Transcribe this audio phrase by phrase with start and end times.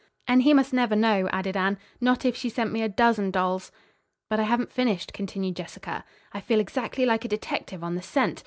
[0.27, 3.71] "And he must never know," added Anne, "not if she sent me a dozen dolls."
[4.31, 6.03] "But I haven't finished," continued Jessica.
[6.33, 8.39] "I feel exactly like a detective on the scent.